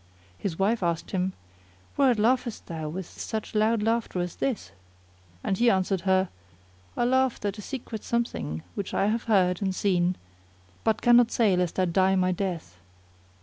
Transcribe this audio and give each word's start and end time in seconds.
His 0.35 0.57
wife 0.57 0.81
asked 0.81 1.11
him, 1.11 1.33
"Whereat 1.95 2.17
laughest 2.17 2.65
thou 2.65 2.89
with 2.89 3.05
such 3.07 3.53
loud 3.53 3.83
laughter 3.83 4.19
as 4.19 4.37
this?"; 4.37 4.71
and 5.43 5.59
he 5.59 5.69
answered 5.69 6.01
her, 6.09 6.29
"I 6.97 7.03
laughed 7.05 7.45
at 7.45 7.59
a 7.59 7.61
secret 7.61 8.03
something 8.03 8.63
which 8.73 8.95
I 8.95 9.05
have 9.09 9.25
heard 9.25 9.61
and 9.61 9.75
seen 9.75 10.15
but 10.83 11.03
cannot 11.03 11.29
say 11.29 11.55
lest 11.55 11.77
I 11.77 11.85
die 11.85 12.15
my 12.15 12.31
death." 12.31 12.79